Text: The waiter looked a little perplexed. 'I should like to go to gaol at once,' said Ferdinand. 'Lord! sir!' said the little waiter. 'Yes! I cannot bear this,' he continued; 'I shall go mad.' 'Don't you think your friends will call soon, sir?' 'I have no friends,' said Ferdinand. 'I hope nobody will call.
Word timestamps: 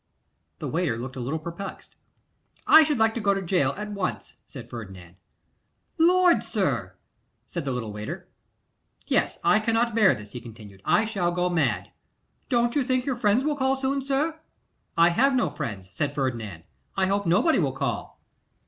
The 0.57 0.67
waiter 0.67 0.97
looked 0.97 1.15
a 1.15 1.19
little 1.19 1.37
perplexed. 1.37 1.95
'I 2.65 2.81
should 2.85 2.97
like 2.97 3.13
to 3.13 3.21
go 3.21 3.35
to 3.35 3.41
gaol 3.43 3.75
at 3.75 3.91
once,' 3.91 4.35
said 4.47 4.67
Ferdinand. 4.67 5.15
'Lord! 5.99 6.43
sir!' 6.43 6.95
said 7.45 7.65
the 7.65 7.71
little 7.71 7.93
waiter. 7.93 8.27
'Yes! 9.05 9.37
I 9.43 9.59
cannot 9.59 9.93
bear 9.93 10.15
this,' 10.15 10.31
he 10.31 10.41
continued; 10.41 10.81
'I 10.85 11.05
shall 11.05 11.31
go 11.31 11.51
mad.' 11.51 11.91
'Don't 12.49 12.75
you 12.75 12.81
think 12.83 13.05
your 13.05 13.15
friends 13.15 13.43
will 13.43 13.55
call 13.55 13.75
soon, 13.75 14.03
sir?' 14.03 14.39
'I 14.97 15.09
have 15.09 15.35
no 15.35 15.51
friends,' 15.51 15.89
said 15.91 16.15
Ferdinand. 16.15 16.63
'I 16.97 17.05
hope 17.05 17.25
nobody 17.27 17.59
will 17.59 17.71
call. 17.73 18.19